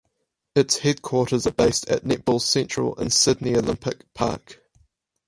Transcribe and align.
Its 0.55 0.79
headquarters 0.79 1.45
are 1.45 1.51
based 1.51 1.87
at 1.87 2.03
Netball 2.03 2.41
Central 2.41 2.95
in 2.99 3.11
Sydney 3.11 3.53
Olympic 3.55 4.11
Park. 4.15 4.59